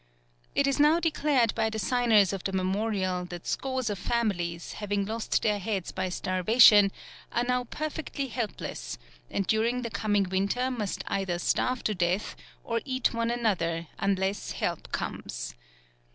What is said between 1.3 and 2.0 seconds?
by the